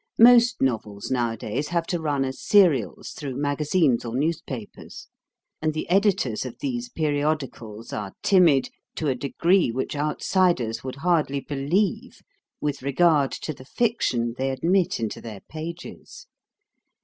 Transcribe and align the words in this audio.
Most 0.17 0.63
novels 0.63 1.11
nowadays 1.11 1.67
have 1.67 1.85
to 1.85 1.99
run 2.01 2.25
as 2.25 2.41
serials 2.41 3.11
through 3.11 3.35
magazines 3.35 4.03
or 4.03 4.15
newspapers; 4.15 5.07
and 5.61 5.75
the 5.75 5.87
editors 5.91 6.43
of 6.43 6.57
these 6.57 6.89
periodicals 6.89 7.93
are 7.93 8.13
timid 8.23 8.71
to 8.95 9.09
a 9.09 9.13
degree 9.13 9.69
which 9.71 9.95
outsiders 9.95 10.83
would 10.83 10.95
hardly 11.05 11.39
believe 11.39 12.23
with 12.59 12.81
regard 12.81 13.29
to 13.31 13.53
the 13.53 13.63
fiction 13.63 14.33
they 14.39 14.49
admit 14.49 14.99
into 14.99 15.21
their 15.21 15.41
pages. 15.41 16.25